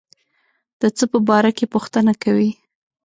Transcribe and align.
د 0.81 0.83
څه 0.97 1.05
په 1.11 1.19
باره 1.27 1.51
کې 1.57 1.65
پوښتنه 1.73 2.13
کوي. 2.23 2.51